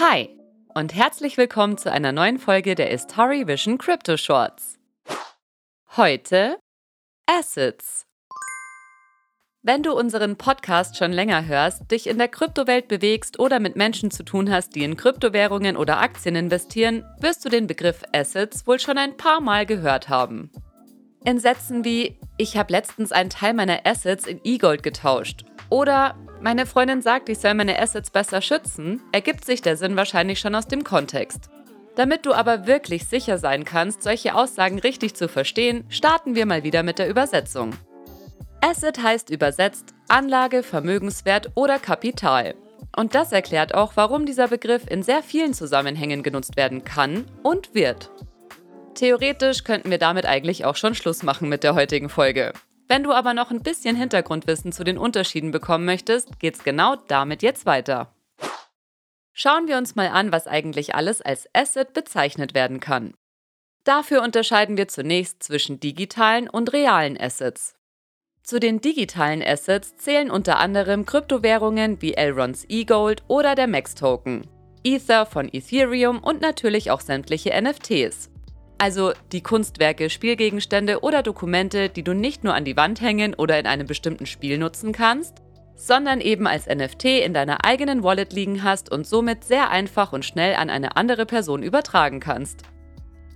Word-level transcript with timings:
Hi 0.00 0.28
und 0.76 0.94
herzlich 0.94 1.36
willkommen 1.38 1.76
zu 1.76 1.90
einer 1.90 2.12
neuen 2.12 2.38
Folge 2.38 2.76
der 2.76 2.92
Istari 2.92 3.48
Vision 3.48 3.78
Crypto 3.78 4.16
Shorts. 4.16 4.78
Heute 5.96 6.56
Assets. 7.26 8.06
Wenn 9.62 9.82
du 9.82 9.92
unseren 9.94 10.36
Podcast 10.36 10.96
schon 10.96 11.10
länger 11.10 11.46
hörst, 11.46 11.90
dich 11.90 12.06
in 12.06 12.16
der 12.16 12.28
Kryptowelt 12.28 12.86
bewegst 12.86 13.40
oder 13.40 13.58
mit 13.58 13.74
Menschen 13.74 14.12
zu 14.12 14.22
tun 14.22 14.52
hast, 14.52 14.76
die 14.76 14.84
in 14.84 14.96
Kryptowährungen 14.96 15.76
oder 15.76 15.98
Aktien 15.98 16.36
investieren, 16.36 17.04
wirst 17.18 17.44
du 17.44 17.48
den 17.48 17.66
Begriff 17.66 18.04
Assets 18.12 18.68
wohl 18.68 18.78
schon 18.78 18.98
ein 18.98 19.16
paar 19.16 19.40
Mal 19.40 19.66
gehört 19.66 20.08
haben. 20.08 20.52
In 21.24 21.40
Sätzen 21.40 21.84
wie 21.84 22.20
Ich 22.36 22.56
habe 22.56 22.72
letztens 22.72 23.10
einen 23.10 23.30
Teil 23.30 23.52
meiner 23.52 23.80
Assets 23.84 24.28
in 24.28 24.40
E-Gold 24.44 24.84
getauscht 24.84 25.44
oder 25.70 26.14
meine 26.40 26.66
Freundin 26.66 27.02
sagt, 27.02 27.28
ich 27.28 27.38
soll 27.38 27.54
meine 27.54 27.78
Assets 27.80 28.10
besser 28.10 28.40
schützen, 28.40 29.02
ergibt 29.12 29.44
sich 29.44 29.62
der 29.62 29.76
Sinn 29.76 29.96
wahrscheinlich 29.96 30.38
schon 30.38 30.54
aus 30.54 30.68
dem 30.68 30.84
Kontext. 30.84 31.50
Damit 31.96 32.26
du 32.26 32.32
aber 32.32 32.66
wirklich 32.66 33.06
sicher 33.06 33.38
sein 33.38 33.64
kannst, 33.64 34.02
solche 34.02 34.34
Aussagen 34.34 34.78
richtig 34.78 35.14
zu 35.14 35.28
verstehen, 35.28 35.84
starten 35.88 36.36
wir 36.36 36.46
mal 36.46 36.62
wieder 36.62 36.82
mit 36.84 36.98
der 36.98 37.08
Übersetzung. 37.08 37.72
Asset 38.60 39.02
heißt 39.02 39.30
übersetzt 39.30 39.94
Anlage, 40.08 40.62
Vermögenswert 40.62 41.50
oder 41.54 41.78
Kapital. 41.78 42.54
Und 42.96 43.14
das 43.14 43.32
erklärt 43.32 43.74
auch, 43.74 43.92
warum 43.96 44.26
dieser 44.26 44.48
Begriff 44.48 44.82
in 44.88 45.02
sehr 45.02 45.22
vielen 45.22 45.54
Zusammenhängen 45.54 46.22
genutzt 46.22 46.56
werden 46.56 46.84
kann 46.84 47.24
und 47.42 47.74
wird. 47.74 48.10
Theoretisch 48.94 49.64
könnten 49.64 49.90
wir 49.90 49.98
damit 49.98 50.26
eigentlich 50.26 50.64
auch 50.64 50.76
schon 50.76 50.94
Schluss 50.94 51.22
machen 51.22 51.48
mit 51.48 51.62
der 51.62 51.74
heutigen 51.74 52.08
Folge. 52.08 52.52
Wenn 52.88 53.04
du 53.04 53.12
aber 53.12 53.34
noch 53.34 53.50
ein 53.50 53.62
bisschen 53.62 53.96
Hintergrundwissen 53.96 54.72
zu 54.72 54.82
den 54.82 54.96
Unterschieden 54.96 55.50
bekommen 55.50 55.84
möchtest, 55.84 56.40
geht's 56.40 56.64
genau 56.64 56.96
damit 56.96 57.42
jetzt 57.42 57.66
weiter. 57.66 58.14
Schauen 59.34 59.68
wir 59.68 59.76
uns 59.76 59.94
mal 59.94 60.08
an, 60.08 60.32
was 60.32 60.46
eigentlich 60.46 60.94
alles 60.94 61.20
als 61.20 61.48
Asset 61.54 61.92
bezeichnet 61.92 62.54
werden 62.54 62.80
kann. 62.80 63.14
Dafür 63.84 64.22
unterscheiden 64.22 64.76
wir 64.76 64.88
zunächst 64.88 65.42
zwischen 65.42 65.80
digitalen 65.80 66.48
und 66.48 66.72
realen 66.72 67.20
Assets. 67.20 67.76
Zu 68.42 68.58
den 68.58 68.80
digitalen 68.80 69.42
Assets 69.42 69.96
zählen 69.98 70.30
unter 70.30 70.58
anderem 70.58 71.04
Kryptowährungen 71.04 72.00
wie 72.00 72.14
Elrons 72.14 72.64
E-Gold 72.68 73.22
oder 73.28 73.54
der 73.54 73.68
Max-Token, 73.68 74.46
Ether 74.82 75.26
von 75.26 75.48
Ethereum 75.52 76.18
und 76.18 76.40
natürlich 76.40 76.90
auch 76.90 77.00
sämtliche 77.00 77.50
NFTs. 77.50 78.30
Also 78.78 79.12
die 79.32 79.42
Kunstwerke, 79.42 80.08
Spielgegenstände 80.08 81.00
oder 81.02 81.22
Dokumente, 81.24 81.88
die 81.88 82.04
du 82.04 82.14
nicht 82.14 82.44
nur 82.44 82.54
an 82.54 82.64
die 82.64 82.76
Wand 82.76 83.00
hängen 83.00 83.34
oder 83.34 83.58
in 83.58 83.66
einem 83.66 83.88
bestimmten 83.88 84.26
Spiel 84.26 84.56
nutzen 84.56 84.92
kannst, 84.92 85.42
sondern 85.74 86.20
eben 86.20 86.46
als 86.46 86.66
NFT 86.66 87.04
in 87.04 87.34
deiner 87.34 87.64
eigenen 87.64 88.02
Wallet 88.02 88.32
liegen 88.32 88.62
hast 88.62 88.90
und 88.90 89.06
somit 89.06 89.44
sehr 89.44 89.70
einfach 89.70 90.12
und 90.12 90.24
schnell 90.24 90.54
an 90.54 90.70
eine 90.70 90.96
andere 90.96 91.26
Person 91.26 91.62
übertragen 91.62 92.20
kannst. 92.20 92.62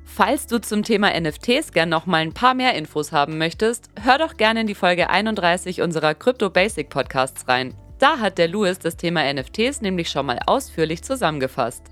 Falls 0.04 0.46
du 0.46 0.60
zum 0.60 0.82
Thema 0.82 1.08
NFTs 1.18 1.72
gern 1.72 1.88
noch 1.88 2.06
mal 2.06 2.18
ein 2.18 2.34
paar 2.34 2.54
mehr 2.54 2.74
Infos 2.74 3.12
haben 3.12 3.38
möchtest, 3.38 3.90
hör 4.02 4.18
doch 4.18 4.36
gerne 4.36 4.62
in 4.62 4.66
die 4.66 4.74
Folge 4.74 5.08
31 5.08 5.80
unserer 5.80 6.14
Crypto 6.14 6.50
Basic 6.50 6.88
Podcasts 6.90 7.48
rein. 7.48 7.74
Da 7.98 8.18
hat 8.18 8.38
der 8.38 8.48
Louis 8.48 8.78
das 8.78 8.96
Thema 8.96 9.32
NFTs 9.32 9.80
nämlich 9.80 10.10
schon 10.10 10.27
mal 10.27 10.40
ausführlich 10.46 11.02
zusammengefasst. 11.02 11.91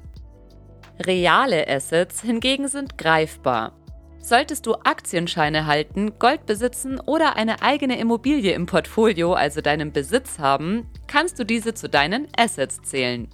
Reale 1.06 1.66
Assets 1.66 2.20
hingegen 2.20 2.68
sind 2.68 2.98
greifbar. 2.98 3.72
Solltest 4.18 4.66
du 4.66 4.74
Aktienscheine 4.74 5.66
halten, 5.66 6.18
Gold 6.18 6.44
besitzen 6.44 7.00
oder 7.00 7.36
eine 7.36 7.62
eigene 7.62 7.98
Immobilie 7.98 8.52
im 8.52 8.66
Portfolio, 8.66 9.32
also 9.32 9.62
deinem 9.62 9.92
Besitz 9.92 10.38
haben, 10.38 10.86
kannst 11.06 11.38
du 11.38 11.44
diese 11.44 11.72
zu 11.72 11.88
deinen 11.88 12.28
Assets 12.36 12.82
zählen. 12.82 13.28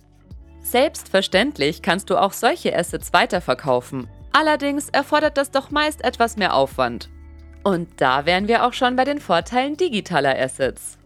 Selbstverständlich 0.61 1.83
kannst 1.83 2.08
du 2.08 2.17
auch 2.17 2.33
solche 2.33 2.77
Assets 2.77 3.12
weiterverkaufen. 3.12 4.08
Allerdings 4.33 4.89
erfordert 4.91 5.36
das 5.36 5.51
doch 5.51 5.70
meist 5.73 6.05
etwas 6.05 6.36
mehr 6.36 6.55
Aufwand. 6.55 7.08
Und 7.64 8.01
da 8.01 8.27
wären 8.27 8.46
wir 8.46 8.64
auch 8.64 8.74
schon 8.74 8.95
bei 8.95 9.05
den 9.05 9.18
Vorteilen 9.18 9.77
digitaler 9.77 10.39
Assets. 10.39 10.98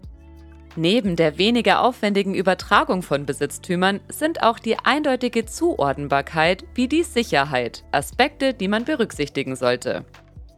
Neben 0.76 1.16
der 1.16 1.36
weniger 1.36 1.82
aufwendigen 1.82 2.34
Übertragung 2.34 3.02
von 3.02 3.26
Besitztümern 3.26 4.00
sind 4.08 4.42
auch 4.42 4.58
die 4.60 4.78
eindeutige 4.78 5.44
Zuordnbarkeit 5.44 6.64
wie 6.74 6.86
die 6.86 7.02
Sicherheit 7.02 7.84
Aspekte, 7.90 8.54
die 8.54 8.68
man 8.68 8.84
berücksichtigen 8.84 9.56
sollte. 9.56 10.04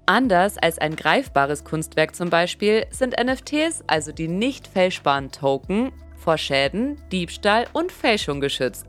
Anders 0.04 0.58
als 0.58 0.78
ein 0.78 0.96
greifbares 0.96 1.64
Kunstwerk 1.64 2.14
zum 2.14 2.28
Beispiel 2.28 2.84
sind 2.90 3.14
NFTs, 3.18 3.84
also 3.86 4.12
die 4.12 4.28
nicht 4.28 4.66
fälschbaren 4.66 5.30
Token, 5.30 5.92
vor 6.16 6.36
Schäden, 6.36 7.00
Diebstahl 7.10 7.66
und 7.72 7.90
Fälschung 7.90 8.40
geschützt. 8.40 8.86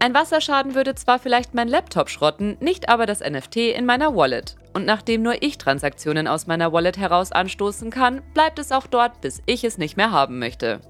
Ein 0.00 0.14
Wasserschaden 0.14 0.76
würde 0.76 0.94
zwar 0.94 1.18
vielleicht 1.18 1.54
mein 1.54 1.66
Laptop 1.66 2.08
schrotten, 2.08 2.56
nicht 2.60 2.88
aber 2.88 3.04
das 3.04 3.20
NFT 3.20 3.56
in 3.56 3.84
meiner 3.84 4.14
Wallet. 4.14 4.54
Und 4.72 4.86
nachdem 4.86 5.22
nur 5.22 5.42
ich 5.42 5.58
Transaktionen 5.58 6.28
aus 6.28 6.46
meiner 6.46 6.72
Wallet 6.72 6.98
heraus 6.98 7.32
anstoßen 7.32 7.90
kann, 7.90 8.22
bleibt 8.32 8.60
es 8.60 8.70
auch 8.70 8.86
dort, 8.86 9.20
bis 9.20 9.42
ich 9.46 9.64
es 9.64 9.76
nicht 9.76 9.96
mehr 9.96 10.12
haben 10.12 10.38
möchte. 10.38 10.80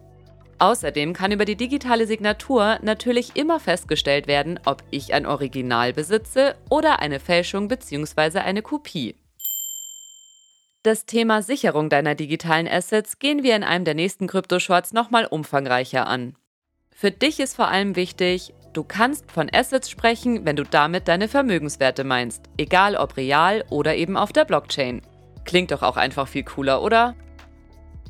Außerdem 0.59 1.15
kann 1.15 1.33
über 1.33 1.47
die 1.47 1.57
digitale 1.57 2.07
Signatur 2.07 2.81
natürlich 2.83 3.35
immer 3.37 3.61
festgestellt 3.61 4.27
werden, 4.27 4.61
ob 4.67 4.83
ich 4.91 5.15
ein 5.15 5.25
Original 5.25 5.95
besitze 5.95 6.57
oder 6.69 6.99
eine 6.99 7.21
Fälschung 7.21 7.69
bzw. 7.69 8.41
eine 8.41 8.61
Kopie. 8.61 9.15
Das 10.83 11.07
Thema 11.07 11.43
Sicherung 11.43 11.89
deiner 11.89 12.15
digitalen 12.15 12.69
Assets 12.69 13.19
gehen 13.19 13.43
wir 13.43 13.57
in 13.57 13.65
einem 13.65 13.85
der 13.85 13.95
nächsten 13.95 14.27
Krypto-Shorts 14.27 14.93
nochmal 14.93 15.27
umfangreicher 15.27 16.07
an. 16.07 16.35
Für 16.91 17.13
dich 17.13 17.39
ist 17.39 17.55
vor 17.55 17.69
allem 17.69 17.95
wichtig, 17.95 18.53
Du 18.73 18.85
kannst 18.85 19.31
von 19.33 19.49
Assets 19.53 19.91
sprechen, 19.91 20.45
wenn 20.45 20.57
du 20.57 20.65
damit 20.65 21.09
deine 21.09 21.29
Vermögenswerte 21.29 22.05
meinst, 22.05 22.45
egal 22.59 22.97
ob 22.97 23.17
real 23.17 23.65
oder 23.71 23.97
eben 23.97 24.17
auf 24.17 24.33
der 24.33 24.45
Blockchain. 24.45 25.03
Klingt 25.45 25.71
doch 25.71 25.83
auch 25.83 25.97
einfach 25.97 26.29
viel 26.29 26.45
cooler, 26.45 26.83
oder? 26.83 27.15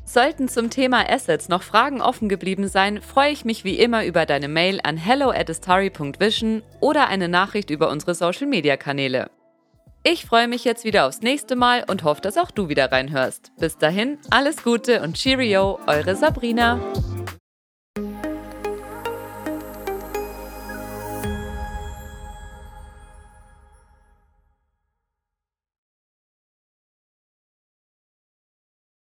Sollten 0.03 0.47
zum 0.47 0.69
Thema 0.71 1.07
Assets 1.07 1.49
noch 1.49 1.61
Fragen 1.61 2.01
offen 2.01 2.29
geblieben 2.29 2.67
sein, 2.67 3.01
freue 3.01 3.31
ich 3.31 3.45
mich 3.45 3.63
wie 3.63 3.77
immer 3.77 4.05
über 4.05 4.25
deine 4.25 4.47
Mail 4.47 4.79
an 4.83 4.97
hello@astari.vision 4.97 6.63
oder 6.79 7.07
eine 7.07 7.29
Nachricht 7.29 7.69
über 7.69 7.89
unsere 7.89 8.15
Social 8.15 8.47
Media 8.47 8.75
Kanäle. 8.75 9.29
Ich 10.03 10.25
freue 10.25 10.47
mich 10.47 10.63
jetzt 10.63 10.83
wieder 10.83 11.07
aufs 11.07 11.21
nächste 11.21 11.55
Mal 11.55 11.83
und 11.87 12.03
hoffe, 12.03 12.21
dass 12.21 12.37
auch 12.37 12.51
du 12.51 12.69
wieder 12.69 12.91
reinhörst. 12.91 13.51
Bis 13.59 13.77
dahin, 13.77 14.17
alles 14.29 14.63
Gute 14.63 15.01
und 15.01 15.15
Cheerio, 15.15 15.79
eure 15.87 16.15
Sabrina. 16.15 16.79